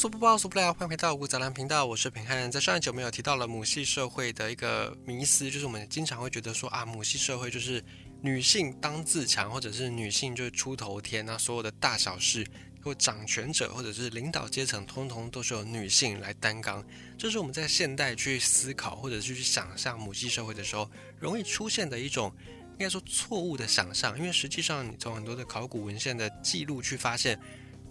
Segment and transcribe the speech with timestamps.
[0.00, 2.50] 说不报，说不了，欢迎回到五杂粮频道，我是平汉。
[2.50, 7.84] 在上一集我们有提到了母系社会的一个迷思，就是我们经常会觉得说啊，母系社会就是
[8.22, 12.46] 女性当自强，或者是女性就是出头天那所有的大小事
[12.82, 16.82] 或掌权者或者是领导阶层，通通都是由女性来担纲。
[17.18, 22.32] 这是我们在现代去思考或者是去想象母系社会的时候，容易出现的一种
[22.72, 27.38] 应该说错误的想象，因为实际上你从很多的考古文献的记录去发现，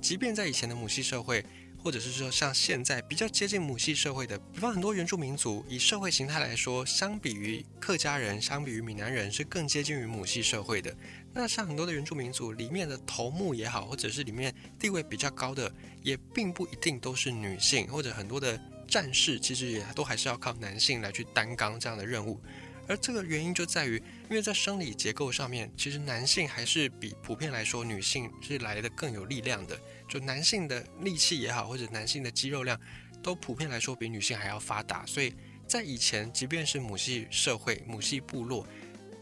[0.01, 1.45] 即便在以前的母系社会。
[1.81, 10.95] 或者是说，像现在比较接近母系社会的，比方很多原住民族，以社会形态来说，相比于客家人，相比于闽南人，是更接近于母系社会的。
[11.33, 15.71] 那像很多的原住民族里面的头目也好，或者是里面地位比较高的，
[16.03, 22.41] 也并不一定都是女性，或者很多的战士，其实也都还是要靠男性来去担纲这样的任务。
[22.89, 29.79] 而这个原因就在于，因为在生理结构上面，其实男性还是比普遍来说女性是来的更有力量的。
[30.07, 32.81] 就男性的力气也好，或者男性的肌肉量，
[33.21, 35.05] 都普遍来说比女性还要发达。
[35.05, 35.35] 所以
[35.67, 38.65] 在以前，即便是母系社会、母系部落，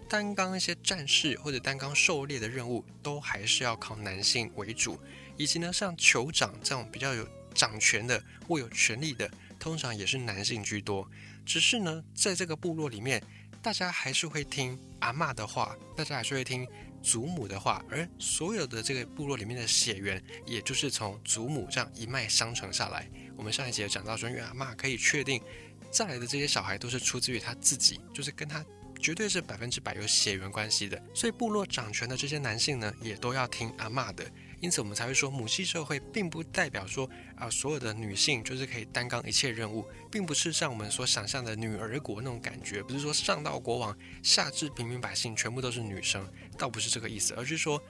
[0.08, 4.98] 担纲一些战士或者担纲狩猎的任务，都还是要靠男性为主。
[5.36, 11.06] 以及呢，像酋长这种比较有掌权的、握有权力的，通常也是男性居多。
[11.46, 13.22] 只是呢，在这个部落里面。
[13.68, 16.66] 大家还是会听阿妈的话，大家还是会听
[17.02, 23.10] 祖母的话，而所有的这个部落里面的血缘，也就是从祖母这样一脉相承下来。
[23.36, 25.44] 我们上一节讲到说，因为阿妈可以确定，
[25.92, 28.66] 再来的这些小孩都是出自于他自己，就是跟他
[29.02, 34.26] 绝对是百分之百有血缘关系的，所以部落掌权的这些男性呢，也都要听阿妈的。
[34.60, 46.28] 因此，我们才会说母系社会并不代表说啊，所有的女性就是可以担纲一切任务，并不是像我们所想象的女儿国那种感觉，不是说上到国王，下至平民百姓全部都是女生，
[46.58, 47.82] 倒不是这个意思，而是说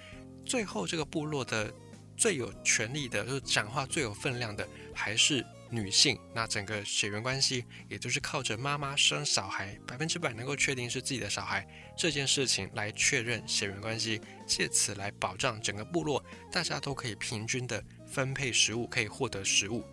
[0.45, 1.73] 最后这个部落的
[2.17, 5.45] 最有权力的，就是讲话最有分量的，还是。
[5.69, 19.83] 女性，那整个血缘关系，也就是靠着妈妈生小孩，百分之百能够确定是自己的小孩这件事情来确认血缘关系，借此来保障整个部落大家都可以平均的分配食物，可以获得食物。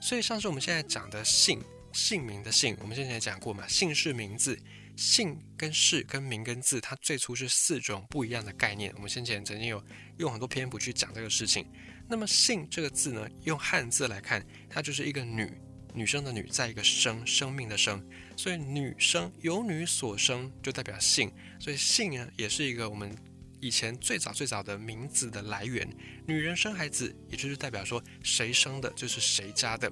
[0.00, 1.62] 所以，像是我们现在讲的姓
[1.92, 4.58] 姓名的姓，我们之前也讲过嘛，姓是名字，
[4.96, 8.92] 姓跟氏跟名跟字，它最初是四种不一样的概念。
[8.96, 9.82] 我们先前曾经有
[10.18, 11.66] 用很多篇幅去讲这个事情。
[12.08, 15.52] 那么“姓”这个字呢，用汉字来看，它就是一个女，
[15.92, 18.00] 女生的女，在一个生，生命的生，
[18.36, 23.12] 所以女生由女所生就代表姓，所以姓呢也是一个我们
[23.60, 25.88] 以前最早最早的名字的来源。
[26.26, 29.90] 女人生孩子，也就是代表说谁生的就是谁家的。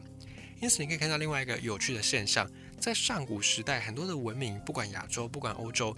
[0.60, 2.48] 因此你可以看到另外一个有趣的现象，
[2.78, 5.94] 在上古时代，很多的文明，不管亚洲，不管欧洲。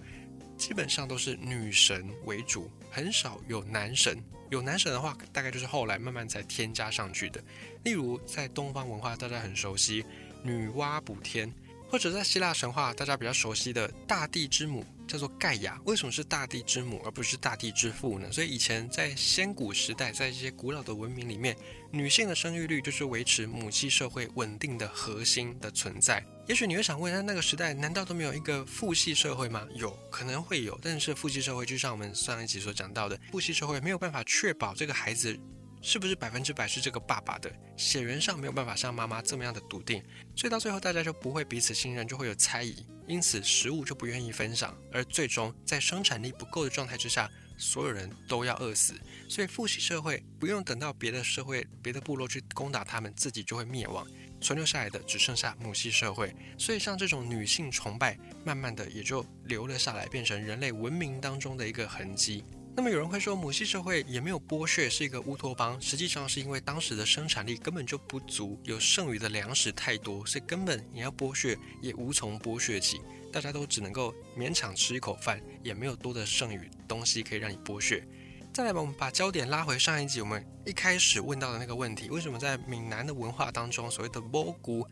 [0.57, 4.21] 基本上都是女神为主，很少有男神。
[4.49, 7.43] 有男神的话，大概就是后来慢慢才添加上去的。
[7.83, 10.05] 例如在东方文化，大家很熟悉
[10.41, 11.53] 女娲补天，
[11.89, 14.85] 或者在希腊神话，大家比较熟悉的大地之母。
[15.07, 18.31] 叫做盖亚，为什么是大地之母而不是大地之父呢？
[18.31, 21.55] 所以以前在先古时代，在一些古老的文明里面，
[21.91, 26.23] 女性的生育率就是维持母系社会稳定的核心的存在。
[26.47, 29.65] 也许你会想问，那那个时代难道都没有一个父系社会吗？
[29.75, 35.37] 有可能会有，但是父系社会就像我们上一集所讲到的，父系社会没有办法确保这个孩子。
[35.81, 40.03] 是不是百分之百是这个爸爸的血缘上没有办法像妈妈这么样的笃定，
[40.35, 48.93] 所以到最后大家就不会彼此信任，就会有猜疑，因此食物就不愿意分享，而最终在生产力不够的状态之下，所有人都要饿死。
[49.29, 54.05] 所以父系社会不用等到别的社会、别的部落去攻打他们，自己就会灭亡，
[54.41, 56.35] 存留下来的只剩下母系社会。
[56.57, 62.43] 所以像这种女性崇拜，慢慢的也就留了下来，变成人类文明当中的一个痕迹。
[62.77, 65.81] 那么有人会说，母系社会也没有剥削，是一个乌托邦。
[65.81, 73.01] 实际上是因为当时的生产力根本就不足，有剩余的粮食太多，所以根本你要剥削也无从剥削起，
[73.33, 78.07] 大家都只能够勉强吃一口饭，也没有多的剩余东西可以让你剥削。
[78.53, 84.85] 再来吧，我们把焦点拉回上一集，我们一开始问到的那个问题：为什么在闽南的文化当中，所谓的母姑？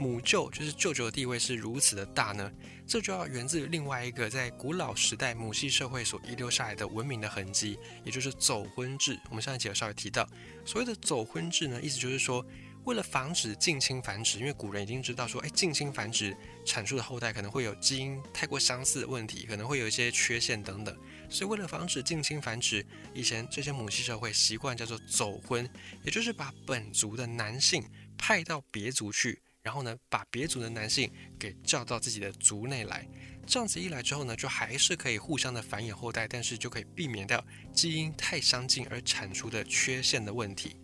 [0.00, 2.50] 母舅就是舅舅的地位是如此的大呢？
[2.86, 9.20] 这就要源自于另外一个在古老时代母系社会所遗留下来的文明的痕迹，也就是走婚制。
[9.28, 10.26] 我们上一节有稍微提到，
[10.64, 12.42] 所谓的走婚制呢，意思就是说，
[12.84, 20.96] 为了防止近亲繁殖，因为古人已经知道说，哎，近亲繁殖产出的后代可能会有基因太过相似的问题，可能会有一些缺陷等等，
[21.28, 25.68] 所以为了防止近亲繁殖，以前这些母系社会习惯叫做走婚，
[26.04, 27.84] 也就是把本族的男性
[28.16, 29.42] 派到别族去。
[29.62, 33.06] 然后呢，把别族的男性给叫到自己的族内来，
[33.46, 40.76] 这样子一来之后呢，就还是可以互相的繁衍后代，但是就可以避免掉基因太相近而产出的缺陷的问题。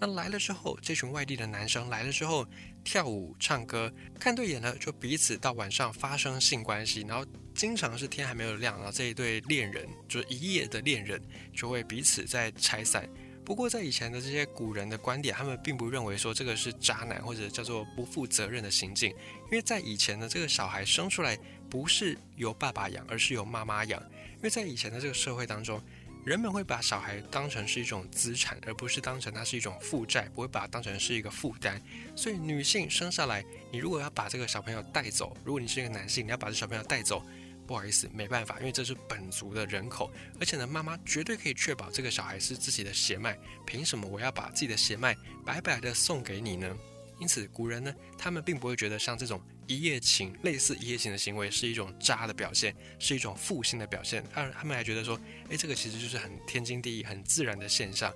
[0.00, 2.44] 那来了之后，这群外地的男生来了之后，
[2.82, 7.24] 跳舞、唱歌，看对眼了就彼此到晚上发生性关系，然后
[7.54, 11.22] 经常是天还没有亮，然后这一对恋人就是一夜的恋人
[11.54, 13.08] 就会彼此在拆散。
[13.52, 21.38] 不过在以前的这些古人的观点，他们并不认为说这个是渣男或者叫做不负责任的行径，因为在以前的这个小孩生出来
[21.68, 24.00] 不是由爸爸养，而是由妈妈养。
[24.36, 25.78] 因为在以前的这个社会当中，
[26.24, 31.78] 人们会把小孩当成是一种资产，而不是当成它是一种负债，不会把它当成是一个负担。
[32.16, 37.22] 所以女性生下来，你如果要把这个小朋友带走，如果你是一个男性，你要把这小朋友带走。
[37.66, 46.76] 不好意思，没办法，因为这是本族的人口，而且呢，妈妈绝对可以确保这个小孩是自己的血脉，凭什么我要把自己的血脉白白的送给你呢？
[47.18, 55.16] 因此，古人呢，他们并不会觉得像这种一夜情、类似一夜情的行为是一种渣的表现，是一种负性的表现，他他们还觉得说，
[55.48, 58.12] 诶，这个其实就是很天经地义、很自然的现象。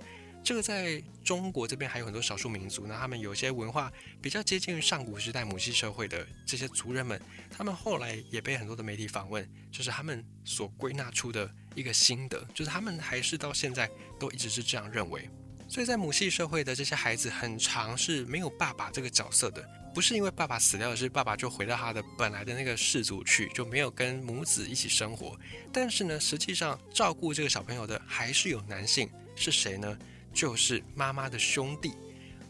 [0.47, 3.91] 这个在中国这边还有很多少数民族，那他们有些文化
[4.21, 7.21] 比较接近于上古时代母系社会的这些族人们，
[7.51, 15.29] 他们后来也被很多的媒体访问，就是他们所归纳出的一个心得，就是他们还是到现在都一直是这样认为。
[15.67, 25.37] 所以在母系社会的这些孩子，很长是没有爸爸这个角色的，不是因为爸爸死掉，而是爸爸就回到他的本来的那个氏族去，就没有跟母子一起生活。
[25.73, 29.99] 但是呢，实际上照顾这个小朋友的还是有男性，是谁呢？
[30.37, 31.91] 就是妈妈的兄弟，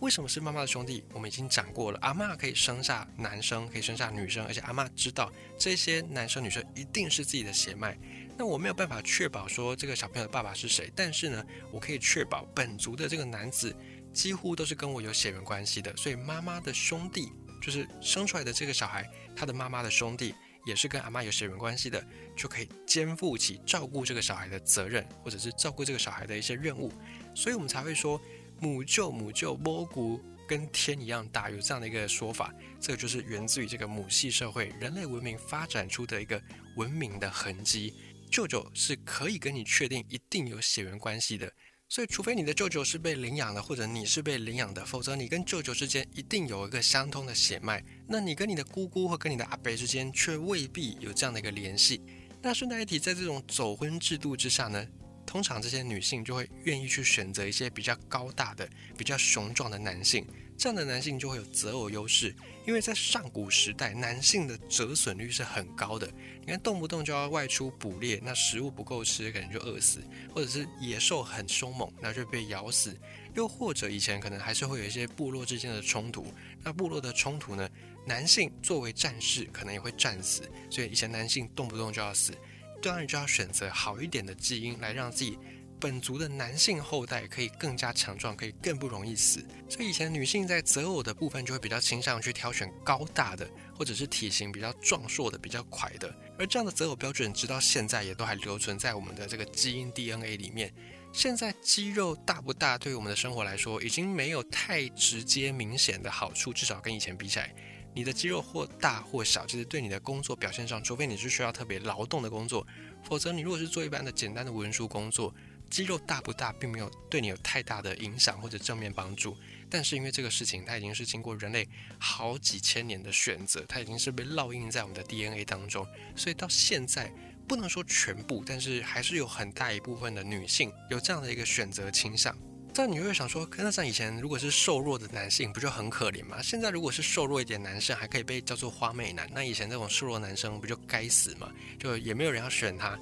[0.01, 1.05] 为什么是妈妈的兄弟？
[1.13, 7.97] 我们已经讲过了，阿妈可以生下男生，可以生下女生，而且阿妈知道这些男生女生一定是自己的血脉。
[8.37, 11.41] 那我没有办法确保说这个小朋友的爸爸是谁，但是呢，
[11.71, 13.73] 我可以确保本族的这个男子
[14.11, 17.31] 几乎都是跟我有血缘关系的，所以妈妈的兄弟
[17.61, 20.35] 就是生出来的这个小孩，他的妈妈的兄弟。
[20.65, 22.05] 也是跟阿妈有血缘关系的，
[22.35, 26.91] 就可以肩负起照顾这个小孩的责任，或者是照顾这个小孩的一些任务，
[27.37, 28.19] 所以我们才会说
[28.59, 32.51] 母舅母舅摸骨跟天一样大，有这样的一个说法。
[32.81, 36.41] 这个就是源自于这个母系社会人类文明发展出的一个
[36.77, 37.93] 文明的痕迹。
[38.31, 41.53] 舅舅是可以跟你确定一定有血缘关系的。
[41.87, 47.83] 所以，除非你的舅舅是被领养的，或者你是被领养的，否则你跟舅舅之间一定有一个相通的血脉。
[48.07, 52.01] 那你跟你的姑姑或跟你的阿伯之间却未必有这样的一个联系。
[52.41, 54.85] 那顺带一提，在这种走婚制度之下呢，
[55.27, 60.25] 通常这些女性就会愿意去选择一些比较高大的、比较雄壮的男性。
[60.57, 62.33] 这样的男性就会有择偶优势，
[62.65, 66.11] 因为在上古时代，男性的折损率是很高的。
[66.41, 69.99] 你看，动不动就要外出捕猎，那食物不够吃，可能就饿死；
[70.33, 72.93] 或者是野兽很凶猛，那就被咬死；
[73.35, 76.25] 又或者以前可能还是会有一些部落之间的冲突，
[76.63, 77.69] 那部落的冲突呢，
[78.07, 82.33] 男性作为战士可能也会战死，所以以前男性动不动就要死，
[82.81, 85.37] 当然就要选择好一点的基因来让自己。
[85.79, 96.11] 本族的男性后代可以更加强壮，可以更不容易死，所以以前女性在择偶的部分就会比较倾向去挑选高大的，或者是体型比较壮硕的、比较快的。
[96.39, 100.73] 而这样的择偶标准，直到现在也都还留存在我们的这个基因 DNA 里面。
[101.13, 107.53] 现在肌肉大不大，对于我们的生活来说，已经没有太直接明显的好处，至少跟以前比起来，
[107.97, 112.65] 你的肌肉或大或小，其实对你的工作表现上，除非你是需要特别劳动的工作，
[113.03, 115.33] 否则你如果是做一般的简单的文书工作。
[115.69, 119.35] 肌肉大不大，并没有对你有太大的影响或者正面帮助。
[119.69, 121.67] 但是因为这个事情，它已经是经过人类
[121.99, 125.85] 好几千年的选择，它已经是被烙印在我们的 DNA 当中。
[126.15, 127.11] 所以到现在，
[127.47, 132.33] 不能说全部，但是还是有很大一部分的女性有这样的一个选择倾向。
[132.77, 136.39] 这你会想说，那像以前如果是瘦弱的男性，不就很可怜吗？
[136.43, 141.51] 现在如果是瘦弱一点男生，还可以被叫做花美男，那以前那种瘦弱男生不就该死吗？
[141.79, 142.95] 就也没有人要选他。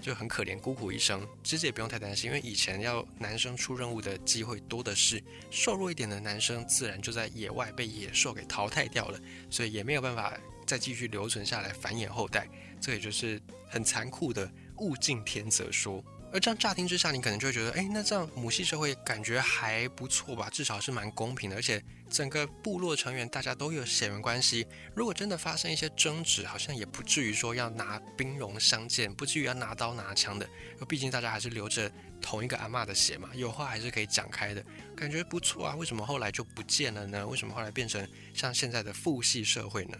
[0.00, 1.26] 就很可怜，孤苦一生。
[1.42, 9.18] 其实也不用太担心，因为以前要男生出任务的机会多的是，瘦弱一点的男生自然就在野外被野兽给淘汰掉了，
[9.50, 12.48] 所以也没有办法再继续留存下来繁衍后代。
[12.80, 16.00] 这也就是很残酷的物竞天择说。
[16.32, 20.50] 而这样乍听之下，你可能就会觉得，哎，那这样母系社会感觉还不错吧？
[20.50, 24.66] 至少是蛮公平的，而且整个部落成员大家都有血缘关系。
[24.94, 30.46] 如果真的发生一些争执，好像也不至于说要拿兵戎相见，不至于要拿刀拿枪的。
[30.88, 31.90] 毕竟大家还是流着
[32.20, 34.62] 同一个阿妈的血嘛，有话还是可以讲开的，
[34.96, 35.76] 感觉不错啊。
[35.76, 37.26] 为什么后来就不见了呢？
[37.26, 39.96] 为什么后来变成像现在的父系社会呢？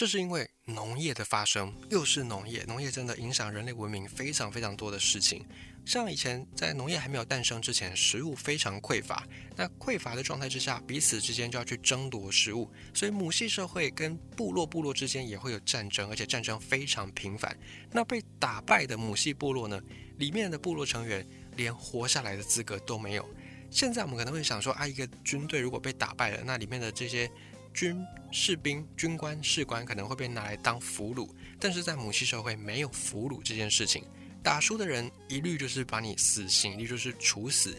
[0.00, 5.44] 这是因为农业的发生，又是农业，农业真的影响人类文明非常非常多的事情。
[5.84, 9.22] 像以前在农业还没有诞生之前，食物非常匮乏。
[9.54, 17.54] 那匮乏的状态之下，彼此之间就要去争夺食物，所以母系社会跟部落部落之间也会有战争，而且战争非常频繁。
[17.92, 19.78] 那被打败的母系部落呢，
[20.16, 23.28] 里面的部落成员连活下来的资格都没有。
[23.70, 27.30] 现在我们可能会想说啊，一个军队如果被打败了，那里面的这些
[27.80, 31.26] 军士兵、军官、士官可能会被拿来当俘虏。
[31.58, 34.04] 但是在母系社会没有俘虏这件事情，
[34.42, 37.74] 打输的人一律就是把你死刑，一律就是处死。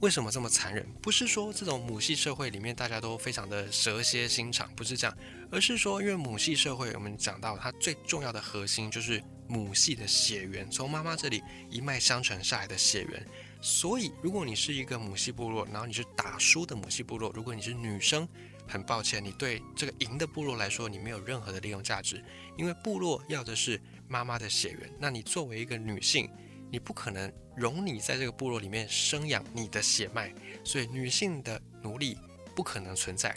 [0.00, 0.84] 为什么这么残忍？
[1.00, 5.16] 不是说这种母系社会里面大家都非常的蛇蝎心肠，不是这样，
[5.52, 13.24] 而是说因为母系社会，我们讲到它最重要的核心就是母系的血缘，从妈妈这里一脉相承下来的血缘。
[13.64, 18.28] 所以，如果你是一个母系部落，然后你是打输的母系部落，如果你是女生，
[18.68, 22.22] 很抱歉，你对这个赢的部落来说，你没有任何的利用价值，
[22.58, 24.92] 因为部落要的是妈妈的血缘。
[24.98, 26.28] 那你作为一个女性，
[26.70, 30.30] 你不可能容你在这个部落里面生养你的血脉，
[30.62, 32.18] 所以女性的奴隶
[32.54, 33.34] 不可能存在。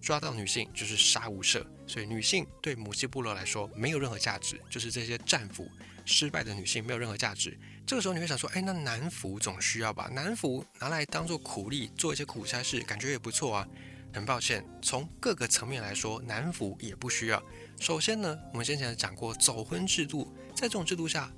[0.00, 5.70] 抓到女性就是杀无赦，所以女性对母系部落来说没有任何价值，就是这些战俘
[6.08, 7.56] 失败的女性没有任何价值。
[7.86, 10.10] 这个时候你会想说，哎，那男服总需要吧？
[10.12, 13.68] 男服拿来当做苦力，做一些苦差事，感觉也不错啊。
[14.10, 17.42] 很抱歉，从各个层面来说，男服也不需要。
[17.78, 21.30] 首先呢，我们先前讲过走婚制度，在这种制度下，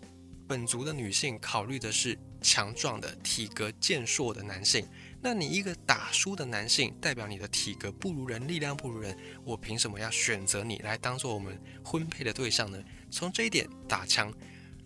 [0.46, 4.86] 本族的女性考虑的是强壮的、体格健硕的男性。
[5.20, 12.82] 那你一个打输的男性，代表你的体格不如人，力量不如人，我凭什么要选择你来当做我们婚配的对象呢？
[13.10, 14.32] 从这一点打枪。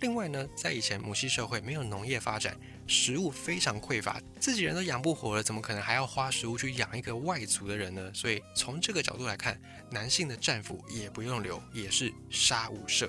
[0.04, 2.54] 另外呢，在以前母系社会没有农业发展，
[2.86, 8.12] 食物非常匮乏，自己人都养不活了，怎么可能还要花食物去养一个外族的人呢？
[8.12, 9.58] 所以从这个角度来看，
[9.90, 13.08] 男性的战俘也不用留，也是杀无赦。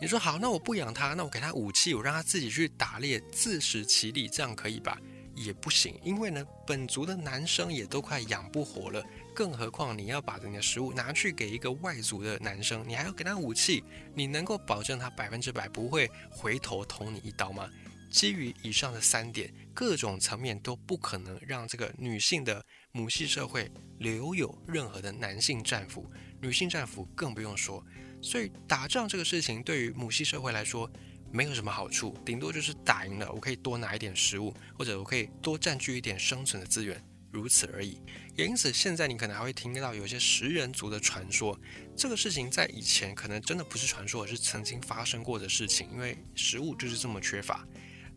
[0.00, 4.98] 你说好，那我不养他，那我给他武器，我让他自己去打猎，自食其力，这样可以吧？
[5.34, 9.04] 也不行，因为呢，本族的男生也都快养不活了。
[9.34, 13.82] 更何况你要把你的食物拿去给一个外族的男生，你还要给他武器，
[14.14, 17.68] 你能够保证他百分之百不会回头捅你一刀吗？
[18.10, 26.08] 基于以上的三点，各种层面都不可能让这个女性的母系社会留有任何的男性战俘，
[26.40, 27.84] 女性战俘更不用说。
[28.22, 30.88] 所以打仗这个事情对于母系社会来说
[31.32, 37.04] 没有什么好处，顶多就是打赢了，我可以多拿一点食物，或者我可以多占据一点生存的资源。
[37.34, 38.00] 如此而已，
[38.36, 41.58] 也因此现在你可能还会听到有些食人族的传说。
[41.96, 45.90] 这个事情在以前可能真的不是传说，而是曾经发生过的事情。
[45.92, 47.66] 因为食物就是这么缺乏，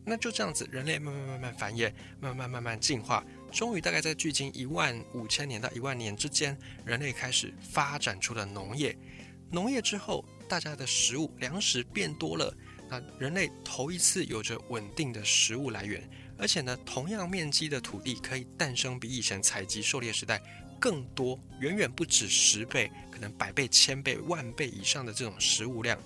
[0.06, 6.56] 那就这样子，人类慢慢慢慢繁衍，慢慢慢慢进化，终于大概在距今一万五千年到一万年之间，
[6.86, 8.96] 人类开始发展出了农业。
[9.50, 12.56] 农业之后，大家的食物粮食变多了，
[12.88, 16.08] 那人类头一次有着稳定的食物来源。
[16.38, 20.40] 而且呢，同样面积的土地可以诞生比以前采集狩猎时代
[20.78, 25.98] 更多，远远不止十倍，可能百倍、千倍、万倍以上的这种食物量。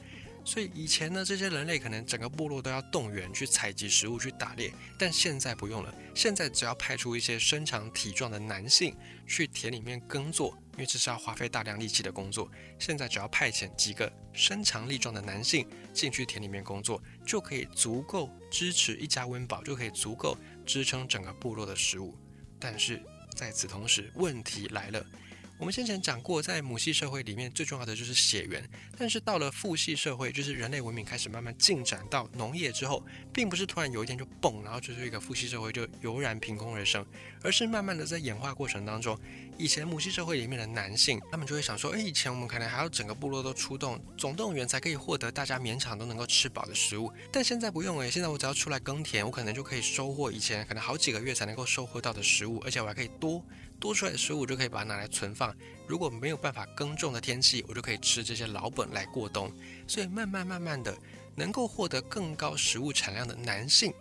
[0.44, 5.94] 所以以前呢，这些人类可能整个部落都要动员去采集食物去打猎，但现在不用了。
[6.14, 8.96] 现在只要派出一些身强体壮的男性
[9.26, 12.50] 去田里面耕作，因为这是要花费大量力气的工作。
[12.78, 22.16] 现在只要派遣几个身强力壮的男性进去田里面工作，就可以足够支持一家温饱，就可以足够支撑整个部落的食物。
[22.58, 23.02] 但是
[23.36, 25.04] 在此同时，问题来了。
[25.58, 37.06] 我们先前讲过，在母系社会里面最重要的就是血缘，但是到了父系社会，就是人类文明开始慢慢进展到农业之后，并不是突然有一天就蹦，然后就是一个父系社会就油然凭空而生，
[37.42, 39.16] 而是慢慢的在演化过程当中，
[39.58, 53.44] 以前母系社会里面的男性，他们就会想说，哎，以前我们可能还要整个部落都出动总动员才可以获得大家勉强都能够吃饱的食物，但现在不用诶，现在我只要出来耕田，我可能就可以收获以前可能好几个月才能够收获到的食物，而且我还可以多。
[53.78, 55.52] 多出来的食物就可以把它拿来存放。
[55.88, 59.52] 如果没有办法耕种的天气，我就可以吃这些老本来过冬。
[59.88, 60.96] 所以慢慢慢慢的，
[61.34, 63.92] 能够获得更高食物产量的男性，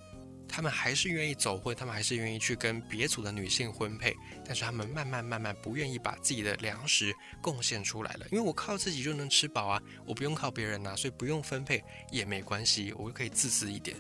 [0.52, 4.14] 他们还是愿意走婚，他们还是愿意去跟别组的女性婚配。
[4.46, 11.82] 但是他们慢慢慢慢不愿意把自己的粮食贡献出来了，因为我靠自己就能吃饱啊，我不用靠别人呐，所以不用分配
[12.12, 13.96] 也没关系，我就可以自私一点。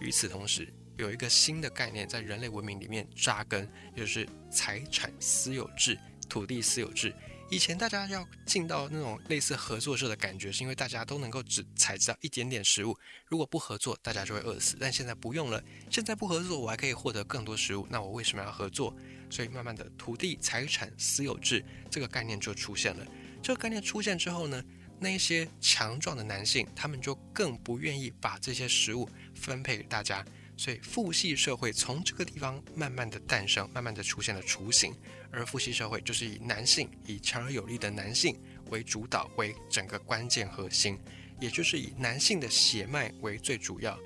[0.00, 5.98] 与此同时，有一个新的概念在人类文明里面扎根，就是财产私有制、
[6.28, 7.12] 土地私有制。
[7.48, 12.96] 以前大家要进到那种类似合作社的感觉，是因为大家都能够只采集到一点点食物，
[13.28, 14.76] 如果不合作，大家就会饿死。
[14.80, 18.92] 但现在不用了，现在不合作，我还可以获得更多食物，那我为什么要合作？
[19.30, 23.06] 所以慢慢的，土地财产私有制这个概念就出现了。
[23.40, 24.60] 这个概念出现之后呢，
[24.98, 30.24] 那些强壮的男性，他们就更不愿意把这些食物分配给大家。
[30.56, 34.94] 所以父系社会从这个地方慢慢的诞生，慢慢的出现了雏形。
[35.30, 40.98] 而父系社会就是以男性，以强而有力的男性为主导，为整个关键核心，
[41.38, 43.98] 也就是以男性的血脉为最主要。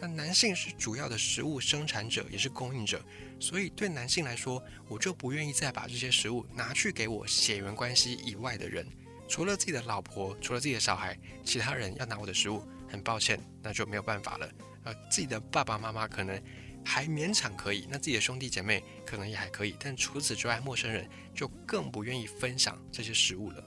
[0.00, 3.04] 那男性是主要的食物生产者，也是供应者，
[3.40, 8.86] 所以对男性来说，我就不愿意再把这些食物拿去给我血缘关系以外的人，
[9.28, 14.48] 除了自己的老婆，除了自己的小孩，其他人要拿我的食物，很抱歉，那就没有办法了。
[14.88, 16.42] 呃，自己的爸爸妈妈可能
[16.82, 23.62] 还勉强可以，那自己的兄弟姐妹可能也还可以，但除此之外，陌生人就更不愿意分享这些食物了。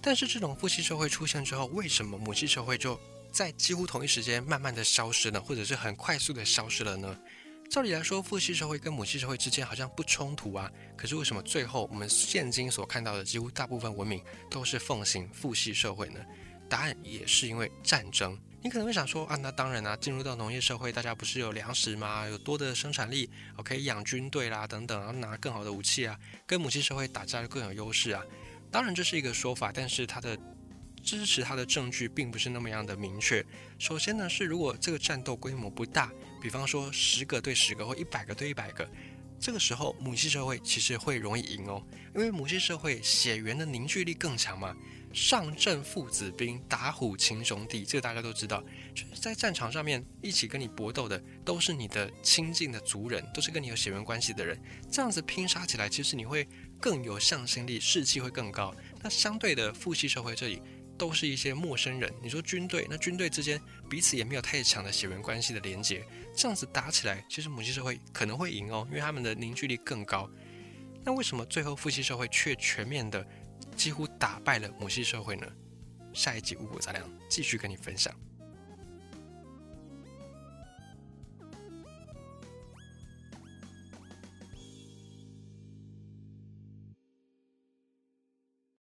[0.00, 2.96] 但是这种父系社会出现之后，为什么母系社会就？
[3.32, 7.18] 在几乎同一时间慢慢的消失了，或者是很快速的消失了呢？
[7.70, 10.70] 照理来说，父系社会跟母系社会之间好像不冲突啊。
[10.94, 16.20] 可是为什么最后我们现今所看到的几乎大部分文明都是奉行父系社会呢？
[16.72, 18.38] 答案也是因为战争。
[18.62, 22.26] 你可能会想说啊，那当然啊，进入到农业社会，大家不是有粮食吗？
[22.26, 28.24] 有多的生产力，我可以养军队啦等等，然后拿更好的武器啊，跟母系社会打架就更有优势啊。
[28.70, 30.38] 当然这是一个说法，但是它的。
[31.04, 33.44] 支持它的证据并不是那么样的明确。
[33.76, 36.08] 首先呢，是如果这个战斗规模不大，
[36.40, 38.88] 比方说十个对十个或一百个对一百个，
[39.40, 44.76] 这个时候母系社会其实会容易赢哦，因为母系社会血缘的凝聚力更强嘛。
[45.12, 48.62] 上阵父子兵，打虎亲兄弟，这个大家都知道，
[48.94, 56.48] 就是在战场上面一起跟你搏斗的都是你的亲近的族人，都是跟你有血缘关系的人，这样子拼杀起来，其实你会
[56.80, 58.74] 更有向心力，士气会更高。
[59.02, 60.62] 那相对的父系社会这里。
[60.98, 62.12] 都是一些陌生人。
[62.22, 66.04] 你说军队，那军队之间彼此也没有太强的血缘关系的连接，
[66.36, 70.30] 这样子打起来，其实母系社会可能会赢哦，因为他们的凝聚力更高。
[71.02, 73.26] 那为什么最后父系社会却全面的
[73.76, 75.46] 几乎打败了母系社会呢？
[76.12, 78.14] 下一集五谷杂粮继续跟你分享。